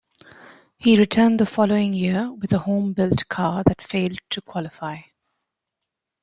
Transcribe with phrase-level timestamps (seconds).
[0.79, 5.01] He returned the following year with a home-built car that failed to qualify.